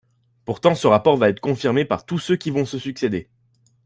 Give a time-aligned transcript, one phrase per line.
[0.45, 3.29] Pourtant, ce rapport va être confirmé par tous ceux qui vont se succéder.